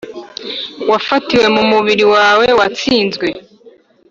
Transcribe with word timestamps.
wafatiwe 0.89 1.45
mumubiri 1.55 2.05
wawe 2.15 2.47
watsinzwe 2.59 3.27